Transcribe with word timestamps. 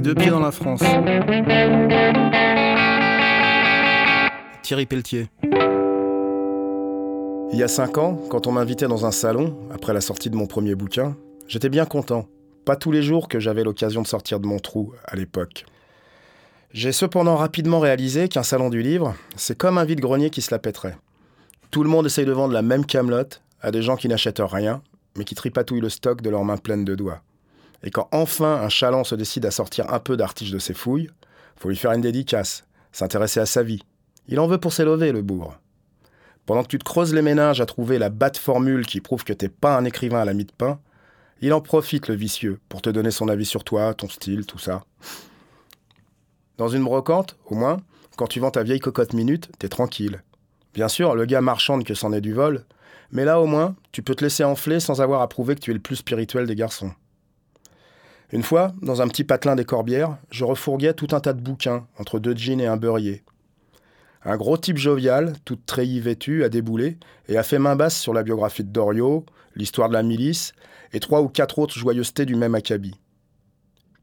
Les 0.00 0.04
deux 0.04 0.14
pieds 0.14 0.30
dans 0.30 0.40
la 0.40 0.50
France. 0.50 0.80
Thierry 4.62 4.86
Pelletier. 4.86 5.26
Il 7.52 7.58
y 7.58 7.62
a 7.62 7.68
cinq 7.68 7.98
ans, 7.98 8.18
quand 8.30 8.46
on 8.46 8.52
m'invitait 8.52 8.88
dans 8.88 9.04
un 9.04 9.10
salon, 9.10 9.58
après 9.70 9.92
la 9.92 10.00
sortie 10.00 10.30
de 10.30 10.36
mon 10.36 10.46
premier 10.46 10.74
bouquin, 10.74 11.18
j'étais 11.48 11.68
bien 11.68 11.84
content. 11.84 12.26
Pas 12.64 12.76
tous 12.76 12.92
les 12.92 13.02
jours 13.02 13.28
que 13.28 13.40
j'avais 13.40 13.62
l'occasion 13.62 14.00
de 14.00 14.06
sortir 14.06 14.40
de 14.40 14.46
mon 14.46 14.58
trou 14.58 14.94
à 15.04 15.16
l'époque. 15.16 15.66
J'ai 16.72 16.92
cependant 16.92 17.36
rapidement 17.36 17.78
réalisé 17.78 18.30
qu'un 18.30 18.42
salon 18.42 18.70
du 18.70 18.80
livre, 18.80 19.14
c'est 19.36 19.58
comme 19.58 19.76
un 19.76 19.84
vide-grenier 19.84 20.30
qui 20.30 20.40
se 20.40 20.50
la 20.50 20.58
pèterait. 20.58 20.96
Tout 21.70 21.82
le 21.82 21.90
monde 21.90 22.06
essaye 22.06 22.24
de 22.24 22.32
vendre 22.32 22.54
la 22.54 22.62
même 22.62 22.86
camelote 22.86 23.42
à 23.60 23.70
des 23.70 23.82
gens 23.82 23.96
qui 23.96 24.08
n'achètent 24.08 24.40
rien, 24.42 24.80
mais 25.18 25.24
qui 25.24 25.34
tripatouillent 25.34 25.82
le 25.82 25.90
stock 25.90 26.22
de 26.22 26.30
leurs 26.30 26.46
mains 26.46 26.56
pleines 26.56 26.86
de 26.86 26.94
doigts. 26.94 27.20
Et 27.82 27.90
quand 27.90 28.08
enfin 28.12 28.56
un 28.56 28.68
chaland 28.68 29.04
se 29.04 29.14
décide 29.14 29.46
à 29.46 29.50
sortir 29.50 29.92
un 29.92 29.98
peu 29.98 30.16
d'artiche 30.16 30.50
de 30.50 30.58
ses 30.58 30.74
fouilles, 30.74 31.08
faut 31.56 31.68
lui 31.68 31.76
faire 31.76 31.92
une 31.92 32.00
dédicace, 32.00 32.64
s'intéresser 32.92 33.40
à 33.40 33.46
sa 33.46 33.62
vie. 33.62 33.82
Il 34.28 34.40
en 34.40 34.46
veut 34.46 34.58
pour 34.58 34.72
s'élever, 34.72 35.12
le 35.12 35.22
bourg. 35.22 35.56
Pendant 36.46 36.62
que 36.62 36.68
tu 36.68 36.78
te 36.78 36.84
creuses 36.84 37.14
les 37.14 37.22
méninges 37.22 37.60
à 37.60 37.66
trouver 37.66 37.98
la 37.98 38.08
batte 38.08 38.38
formule 38.38 38.86
qui 38.86 39.00
prouve 39.00 39.24
que 39.24 39.32
t'es 39.32 39.48
pas 39.48 39.76
un 39.76 39.84
écrivain 39.84 40.20
à 40.20 40.24
la 40.24 40.34
mie 40.34 40.44
de 40.44 40.52
pain, 40.52 40.80
il 41.42 41.52
en 41.52 41.60
profite, 41.60 42.08
le 42.08 42.14
vicieux, 42.14 42.58
pour 42.68 42.82
te 42.82 42.90
donner 42.90 43.10
son 43.10 43.28
avis 43.28 43.46
sur 43.46 43.64
toi, 43.64 43.94
ton 43.94 44.08
style, 44.08 44.46
tout 44.46 44.58
ça. 44.58 44.84
Dans 46.58 46.68
une 46.68 46.84
brocante, 46.84 47.36
au 47.46 47.54
moins, 47.54 47.78
quand 48.16 48.26
tu 48.26 48.40
vends 48.40 48.50
ta 48.50 48.62
vieille 48.62 48.80
cocotte 48.80 49.14
minute, 49.14 49.50
t'es 49.58 49.68
tranquille. 49.68 50.22
Bien 50.74 50.88
sûr, 50.88 51.14
le 51.14 51.24
gars 51.24 51.40
marchande 51.40 51.84
que 51.84 51.94
c'en 51.94 52.12
est 52.12 52.20
du 52.20 52.34
vol, 52.34 52.64
mais 53.12 53.24
là 53.24 53.40
au 53.40 53.46
moins, 53.46 53.74
tu 53.92 54.02
peux 54.02 54.14
te 54.14 54.22
laisser 54.22 54.44
enfler 54.44 54.78
sans 54.80 55.00
avoir 55.00 55.22
à 55.22 55.28
prouver 55.28 55.54
que 55.54 55.60
tu 55.60 55.70
es 55.70 55.74
le 55.74 55.80
plus 55.80 55.96
spirituel 55.96 56.46
des 56.46 56.54
garçons. 56.54 56.92
Une 58.32 58.42
fois, 58.44 58.72
dans 58.80 59.02
un 59.02 59.08
petit 59.08 59.24
patelin 59.24 59.56
des 59.56 59.64
Corbières, 59.64 60.16
je 60.30 60.44
refourguais 60.44 60.94
tout 60.94 61.08
un 61.12 61.20
tas 61.20 61.32
de 61.32 61.40
bouquins 61.40 61.86
entre 61.98 62.20
deux 62.20 62.36
jeans 62.36 62.60
et 62.60 62.66
un 62.66 62.76
beurrier. 62.76 63.24
Un 64.22 64.36
gros 64.36 64.56
type 64.56 64.76
jovial, 64.76 65.32
tout 65.44 65.56
treillis 65.56 66.00
vêtu, 66.00 66.44
a 66.44 66.48
déboulé 66.48 66.98
et 67.28 67.38
a 67.38 67.42
fait 67.42 67.58
main 67.58 67.74
basse 67.74 67.98
sur 67.98 68.12
la 68.12 68.22
biographie 68.22 68.62
de 68.62 68.68
Doriot, 68.68 69.24
l'histoire 69.56 69.88
de 69.88 69.94
la 69.94 70.02
milice 70.02 70.52
et 70.92 71.00
trois 71.00 71.22
ou 71.22 71.28
quatre 71.28 71.58
autres 71.58 71.76
joyeusetés 71.76 72.26
du 72.26 72.36
même 72.36 72.54
acabit. 72.54 73.00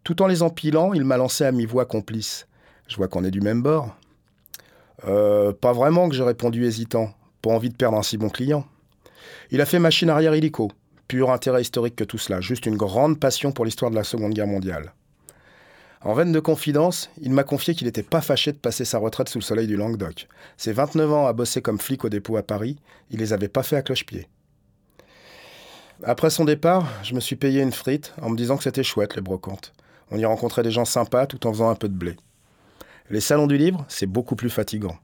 Tout 0.04 0.22
en 0.22 0.28
les 0.28 0.42
empilant, 0.42 0.94
il 0.94 1.06
m'a 1.06 1.18
lancé 1.18 1.44
à 1.44 1.52
mi-voix 1.52 1.86
complice. 1.86 2.48
Je 2.88 2.96
vois 2.96 3.08
qu'on 3.08 3.24
est 3.24 3.32
du 3.32 3.42
même 3.42 3.62
bord. 3.62 3.96
Euh, 5.06 5.54
pas 5.54 5.74
vraiment 5.74 6.10
que 6.10 6.16
j'ai 6.16 6.24
répondu 6.24 6.66
hésitant. 6.66 7.14
Pas 7.42 7.52
envie 7.52 7.70
de 7.70 7.76
perdre 7.76 7.98
un 7.98 8.04
si 8.04 8.18
bon 8.18 8.30
client. 8.30 8.66
Il 9.52 9.62
a 9.62 9.66
fait 9.66 9.80
machine 9.80 10.10
arrière 10.10 10.36
illico. 10.36 10.72
Pur 11.08 11.32
intérêt 11.32 11.62
historique 11.62 11.96
que 11.96 12.04
tout 12.04 12.18
cela. 12.18 12.42
Juste 12.42 12.66
une 12.66 12.76
grande 12.76 13.20
passion 13.20 13.52
pour 13.52 13.66
l'histoire 13.66 13.92
de 13.92 13.96
la 13.96 14.04
Seconde 14.04 14.34
Guerre 14.34 14.48
mondiale. 14.48 14.94
En 16.02 16.14
veine 16.14 16.32
de 16.32 16.40
confidence, 16.40 17.10
il 17.22 17.32
m'a 17.32 17.44
confié 17.44 17.74
qu'il 17.74 17.88
n'était 17.88 18.04
pas 18.04 18.22
fâché 18.22 18.52
de 18.52 18.58
passer 18.58 18.86
sa 18.86 18.98
retraite 18.98 19.30
sous 19.30 19.40
le 19.40 19.44
soleil 19.44 19.68
du 19.68 19.78
Languedoc. 19.78 20.28
Ses 20.58 20.74
29 20.74 21.12
ans 21.12 21.28
à 21.28 21.34
bosser 21.34 21.62
comme 21.62 21.80
flic 21.80 22.06
au 22.06 22.10
dépôt 22.10 22.38
à 22.38 22.44
Paris, 22.44 22.78
il 23.10 23.20
les 23.20 23.34
avait 23.34 23.48
pas 23.48 23.64
fait 23.64 23.78
à 23.78 23.82
cloche-pied. 23.82 24.28
Après 26.04 26.30
son 26.30 26.46
départ, 26.46 26.88
je 27.04 27.16
me 27.16 27.20
suis 27.20 27.36
payé 27.36 27.62
une 27.62 27.72
frite 27.72 28.14
en 28.22 28.30
me 28.30 28.38
disant 28.38 28.58
que 28.58 28.64
c'était 28.64 28.84
chouette 28.84 29.16
les 29.16 29.22
brocantes. 29.22 29.74
On 30.12 30.18
y 30.18 30.26
rencontrait 30.26 30.64
des 30.64 30.72
gens 30.72 30.86
sympas 30.86 31.26
tout 31.26 31.48
en 31.48 31.52
faisant 31.52 31.70
un 31.70 31.76
peu 31.76 31.90
de 31.90 31.98
blé. 31.98 32.16
Les 33.10 33.22
salons 33.22 33.48
du 33.48 33.58
livre, 33.58 33.84
c'est 33.88 34.06
beaucoup 34.06 34.36
plus 34.36 34.50
fatigant. 34.50 34.98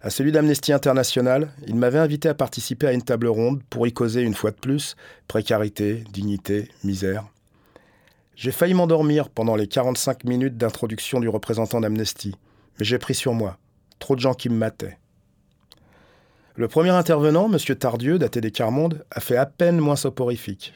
À 0.00 0.10
celui 0.10 0.30
d'Amnesty 0.30 0.72
International, 0.72 1.50
il 1.66 1.74
m'avait 1.74 1.98
invité 1.98 2.28
à 2.28 2.34
participer 2.34 2.86
à 2.86 2.92
une 2.92 3.02
table 3.02 3.26
ronde 3.26 3.60
pour 3.68 3.84
y 3.88 3.92
causer 3.92 4.22
une 4.22 4.34
fois 4.34 4.52
de 4.52 4.56
plus 4.56 4.94
précarité, 5.26 6.04
dignité, 6.12 6.68
misère. 6.84 7.26
J'ai 8.36 8.52
failli 8.52 8.74
m'endormir 8.74 9.28
pendant 9.28 9.56
les 9.56 9.66
45 9.66 10.22
minutes 10.22 10.56
d'introduction 10.56 11.18
du 11.18 11.28
représentant 11.28 11.80
d'Amnesty, 11.80 12.36
mais 12.78 12.84
j'ai 12.84 12.98
pris 12.98 13.16
sur 13.16 13.34
moi. 13.34 13.58
Trop 13.98 14.14
de 14.14 14.20
gens 14.20 14.34
qui 14.34 14.48
me 14.48 14.54
mataient. 14.54 14.98
Le 16.54 16.68
premier 16.68 16.90
intervenant, 16.90 17.52
M. 17.52 17.58
Tardieu, 17.76 18.20
daté 18.20 18.40
des 18.40 18.52
a 18.60 19.20
fait 19.20 19.36
à 19.36 19.46
peine 19.46 19.78
moins 19.78 19.96
soporifique. 19.96 20.74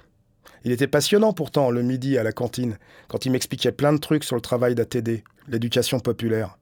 Il 0.65 0.73
était 0.73 0.89
passionnant 0.89 1.33
pourtant 1.33 1.71
le 1.71 1.83
midi 1.83 2.19
à 2.19 2.25
la 2.25 2.33
cantine, 2.33 2.77
quand 3.07 3.25
il 3.25 3.31
m'expliquait 3.31 3.73
plein 3.73 3.93
de 3.93 3.99
trucs 3.99 4.25
sur 4.25 4.35
le 4.35 4.43
travail 4.43 4.75
d'ATD, 4.75 5.23
l'éducation 5.47 6.01
populaire. 6.01 6.59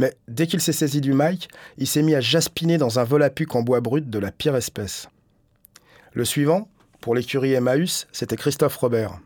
Mais 0.00 0.14
dès 0.28 0.46
qu'il 0.46 0.62
s'est 0.62 0.72
saisi 0.72 1.02
du 1.02 1.12
mic, 1.12 1.50
il 1.76 1.86
s'est 1.86 2.00
mis 2.00 2.14
à 2.14 2.22
jaspiner 2.22 2.78
dans 2.78 2.98
un 2.98 3.04
volapuc 3.04 3.54
en 3.54 3.60
bois 3.60 3.82
brut 3.82 4.08
de 4.08 4.18
la 4.18 4.32
pire 4.32 4.56
espèce. 4.56 5.10
Le 6.14 6.24
suivant, 6.24 6.70
pour 7.02 7.14
l'écurie 7.14 7.52
Emmaüs, 7.52 8.06
c'était 8.10 8.38
Christophe 8.38 8.78
Robert. 8.78 9.18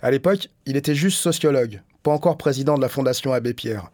À 0.00 0.12
l'époque, 0.12 0.48
il 0.64 0.76
était 0.76 0.94
juste 0.94 1.18
sociologue, 1.18 1.82
pas 2.04 2.12
encore 2.12 2.38
président 2.38 2.76
de 2.76 2.82
la 2.82 2.88
Fondation 2.88 3.32
Abbé 3.32 3.52
Pierre. 3.52 3.90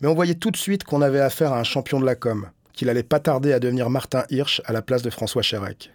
Mais 0.00 0.08
on 0.08 0.14
voyait 0.14 0.34
tout 0.34 0.50
de 0.50 0.56
suite 0.56 0.82
qu'on 0.82 1.00
avait 1.00 1.20
affaire 1.20 1.52
à 1.52 1.60
un 1.60 1.62
champion 1.62 2.00
de 2.00 2.06
la 2.06 2.16
com, 2.16 2.48
qu'il 2.72 2.88
allait 2.88 3.04
pas 3.04 3.20
tarder 3.20 3.52
à 3.52 3.60
devenir 3.60 3.88
Martin 3.88 4.24
Hirsch 4.30 4.60
à 4.64 4.72
la 4.72 4.82
place 4.82 5.02
de 5.02 5.10
François 5.10 5.42
Chérec. 5.42 5.92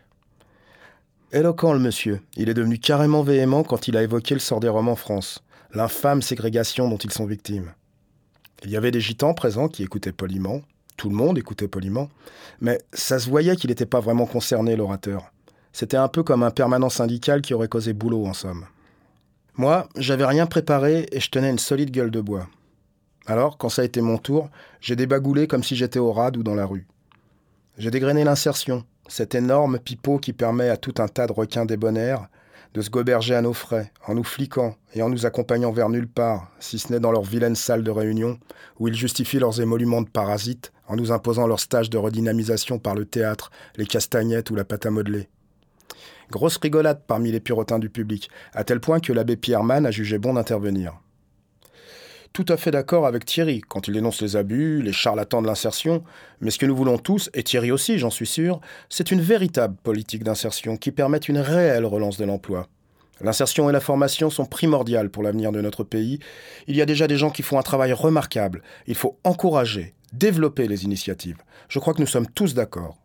Éloquent 1.33 1.73
le 1.73 1.79
monsieur, 1.79 2.21
il 2.37 2.47
est 2.47 2.53
devenu 2.53 2.79
carrément 2.79 3.21
véhément 3.21 3.63
quand 3.63 3.89
il 3.89 3.97
a 3.97 4.03
évoqué 4.03 4.33
le 4.33 4.39
sort 4.39 4.61
des 4.61 4.69
Roms 4.69 4.87
en 4.87 4.95
France, 4.95 5.43
l'infâme 5.73 6.21
ségrégation 6.21 6.87
dont 6.87 6.95
ils 6.95 7.11
sont 7.11 7.25
victimes. 7.25 7.73
Il 8.63 8.71
y 8.71 8.77
avait 8.77 8.91
des 8.91 9.01
gitans 9.01 9.33
présents 9.33 9.67
qui 9.67 9.83
écoutaient 9.83 10.11
poliment, 10.11 10.61
tout 10.97 11.09
le 11.09 11.15
monde 11.15 11.37
écoutait 11.37 11.67
poliment, 11.67 12.09
mais 12.59 12.79
ça 12.91 13.19
se 13.19 13.29
voyait 13.29 13.55
qu'il 13.55 13.69
n'était 13.69 13.85
pas 13.85 13.99
vraiment 13.99 14.25
concerné, 14.25 14.75
l'orateur. 14.75 15.31
C'était 15.73 15.97
un 15.97 16.07
peu 16.07 16.23
comme 16.23 16.41
un 16.41 16.51
permanent 16.51 16.89
syndical 16.89 17.41
qui 17.41 17.53
aurait 17.53 17.67
causé 17.67 17.93
boulot, 17.93 18.25
en 18.25 18.33
somme. 18.33 18.65
Moi, 19.55 19.87
j'avais 19.95 20.25
rien 20.25 20.47
préparé 20.47 21.07
et 21.11 21.19
je 21.19 21.29
tenais 21.29 21.51
une 21.51 21.59
solide 21.59 21.91
gueule 21.91 22.11
de 22.11 22.21
bois. 22.21 22.47
Alors, 23.27 23.57
quand 23.57 23.69
ça 23.69 23.83
a 23.83 23.85
été 23.85 24.01
mon 24.01 24.17
tour, 24.17 24.49
j'ai 24.81 24.95
débagoulé 24.95 25.47
comme 25.47 25.63
si 25.63 25.75
j'étais 25.75 25.99
au 25.99 26.11
rad 26.11 26.37
ou 26.37 26.43
dans 26.43 26.55
la 26.55 26.65
rue. 26.65 26.87
J'ai 27.77 27.91
dégrainé 27.91 28.23
l'insertion, 28.23 28.85
cet 29.07 29.35
énorme 29.35 29.79
pipeau 29.79 30.17
qui 30.17 30.33
permet 30.33 30.69
à 30.69 30.77
tout 30.77 30.95
un 30.97 31.07
tas 31.07 31.27
de 31.27 31.33
requins 31.33 31.65
débonnaires 31.65 32.27
de 32.77 32.83
se 32.83 32.91
goberger 32.91 33.33
à 33.33 33.41
nos 33.41 33.53
frais, 33.53 33.91
en 34.05 34.13
nous 34.13 34.23
fliquant 34.23 34.75
et 34.93 35.01
en 35.01 35.09
nous 35.09 35.25
accompagnant 35.25 35.71
vers 35.71 35.89
nulle 35.89 36.07
part, 36.07 36.51
si 36.59 36.77
ce 36.77 36.93
n'est 36.93 36.99
dans 36.99 37.11
leur 37.11 37.23
vilaine 37.23 37.55
salle 37.55 37.81
de 37.83 37.89
réunion, 37.89 38.37
où 38.77 38.87
ils 38.87 38.93
justifient 38.93 39.39
leurs 39.39 39.59
émoluments 39.59 40.03
de 40.03 40.09
parasites 40.09 40.71
en 40.87 40.95
nous 40.95 41.11
imposant 41.11 41.47
leur 41.47 41.59
stage 41.59 41.89
de 41.89 41.97
redynamisation 41.97 42.77
par 42.77 42.93
le 42.93 43.05
théâtre, 43.05 43.49
les 43.77 43.87
castagnettes 43.87 44.51
ou 44.51 44.55
la 44.55 44.63
pâte 44.63 44.85
à 44.85 44.91
modeler. 44.91 45.27
Grosse 46.29 46.57
rigolade 46.57 47.01
parmi 47.07 47.31
les 47.31 47.39
purotins 47.39 47.79
du 47.79 47.89
public, 47.89 48.29
à 48.53 48.63
tel 48.63 48.79
point 48.79 48.99
que 48.99 49.11
l'abbé 49.11 49.37
Pierreman 49.37 49.87
a 49.87 49.89
jugé 49.89 50.19
bon 50.19 50.35
d'intervenir 50.35 51.01
tout 52.33 52.45
à 52.49 52.57
fait 52.57 52.71
d'accord 52.71 53.05
avec 53.05 53.25
Thierry 53.25 53.61
quand 53.61 53.87
il 53.87 53.93
dénonce 53.93 54.21
les 54.21 54.35
abus, 54.35 54.81
les 54.81 54.93
charlatans 54.93 55.41
de 55.41 55.47
l'insertion, 55.47 56.03
mais 56.41 56.51
ce 56.51 56.59
que 56.59 56.65
nous 56.65 56.75
voulons 56.75 56.97
tous, 56.97 57.29
et 57.33 57.43
Thierry 57.43 57.71
aussi, 57.71 57.97
j'en 57.97 58.09
suis 58.09 58.27
sûr, 58.27 58.59
c'est 58.89 59.11
une 59.11 59.21
véritable 59.21 59.75
politique 59.83 60.23
d'insertion 60.23 60.77
qui 60.77 60.91
permette 60.91 61.29
une 61.29 61.39
réelle 61.39 61.85
relance 61.85 62.17
de 62.17 62.25
l'emploi. 62.25 62.67
L'insertion 63.21 63.69
et 63.69 63.73
la 63.73 63.79
formation 63.79 64.29
sont 64.29 64.45
primordiales 64.45 65.09
pour 65.09 65.23
l'avenir 65.23 65.51
de 65.51 65.61
notre 65.61 65.83
pays. 65.83 66.19
Il 66.67 66.75
y 66.75 66.81
a 66.81 66.85
déjà 66.85 67.07
des 67.07 67.17
gens 67.17 67.31
qui 67.31 67.41
font 67.41 67.57
un 67.57 67.63
travail 67.63 67.91
remarquable. 67.93 68.61
Il 68.85 68.95
faut 68.95 69.17
encourager, 69.23 69.95
développer 70.13 70.67
les 70.67 70.83
initiatives. 70.83 71.41
Je 71.67 71.79
crois 71.79 71.93
que 71.93 72.01
nous 72.01 72.07
sommes 72.07 72.27
tous 72.27 72.53
d'accord. 72.53 72.97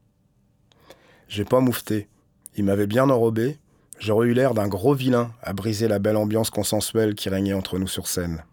J'ai 1.28 1.44
pas 1.44 1.60
moufté. 1.60 2.08
Il 2.56 2.64
m'avait 2.64 2.86
bien 2.86 3.08
enrobé. 3.08 3.58
J'aurais 3.98 4.28
eu 4.28 4.34
l'air 4.34 4.52
d'un 4.52 4.68
gros 4.68 4.94
vilain 4.94 5.32
à 5.42 5.54
briser 5.54 5.88
la 5.88 5.98
belle 5.98 6.16
ambiance 6.16 6.50
consensuelle 6.50 7.14
qui 7.14 7.30
régnait 7.30 7.54
entre 7.54 7.78
nous 7.78 7.88
sur 7.88 8.06
scène. 8.06 8.44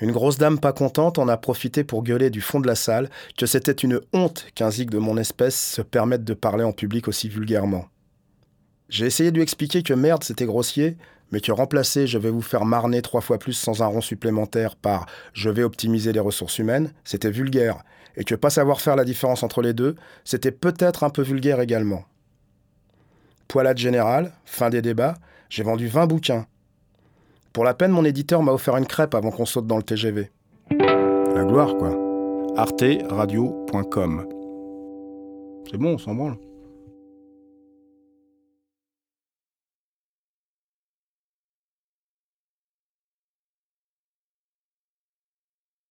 Une 0.00 0.12
grosse 0.12 0.36
dame 0.36 0.60
pas 0.60 0.74
contente 0.74 1.18
en 1.18 1.28
a 1.28 1.38
profité 1.38 1.82
pour 1.82 2.02
gueuler 2.02 2.28
du 2.28 2.42
fond 2.42 2.60
de 2.60 2.66
la 2.66 2.74
salle 2.74 3.08
que 3.38 3.46
c'était 3.46 3.72
une 3.72 4.00
honte 4.12 4.46
qu'un 4.54 4.70
zig 4.70 4.90
de 4.90 4.98
mon 4.98 5.16
espèce 5.16 5.58
se 5.58 5.80
permette 5.80 6.24
de 6.24 6.34
parler 6.34 6.64
en 6.64 6.72
public 6.72 7.08
aussi 7.08 7.30
vulgairement. 7.30 7.86
J'ai 8.90 9.06
essayé 9.06 9.30
de 9.30 9.36
lui 9.36 9.42
expliquer 9.42 9.82
que 9.82 9.94
merde 9.94 10.22
c'était 10.22 10.44
grossier, 10.44 10.98
mais 11.32 11.40
que 11.40 11.50
remplacer 11.50 12.06
je 12.06 12.18
vais 12.18 12.30
vous 12.30 12.42
faire 12.42 12.66
marner 12.66 13.00
trois 13.00 13.22
fois 13.22 13.38
plus 13.38 13.54
sans 13.54 13.82
un 13.82 13.86
rond 13.86 14.02
supplémentaire 14.02 14.76
par 14.76 15.06
je 15.32 15.48
vais 15.48 15.62
optimiser 15.62 16.12
les 16.12 16.20
ressources 16.20 16.58
humaines, 16.58 16.92
c'était 17.02 17.30
vulgaire, 17.30 17.78
et 18.16 18.24
que 18.24 18.34
pas 18.34 18.50
savoir 18.50 18.82
faire 18.82 18.96
la 18.96 19.04
différence 19.04 19.42
entre 19.42 19.62
les 19.62 19.72
deux, 19.72 19.96
c'était 20.24 20.52
peut-être 20.52 21.04
un 21.04 21.10
peu 21.10 21.22
vulgaire 21.22 21.60
également. 21.60 22.04
Poilade 23.48 23.78
générale, 23.78 24.32
fin 24.44 24.68
des 24.68 24.82
débats, 24.82 25.14
j'ai 25.48 25.62
vendu 25.62 25.88
20 25.88 26.06
bouquins, 26.06 26.46
pour 27.56 27.64
la 27.64 27.72
peine, 27.72 27.90
mon 27.90 28.04
éditeur 28.04 28.42
m'a 28.42 28.52
offert 28.52 28.76
une 28.76 28.84
crêpe 28.84 29.14
avant 29.14 29.30
qu'on 29.30 29.46
saute 29.46 29.66
dans 29.66 29.78
le 29.78 29.82
TGV. 29.82 30.30
La 30.78 31.42
gloire, 31.42 31.74
quoi. 31.78 31.88
arteradio.com. 32.54 34.26
C'est 35.70 35.78
bon, 35.78 35.94
on 35.94 35.98
s'en 35.98 36.14
branle. 36.14 36.36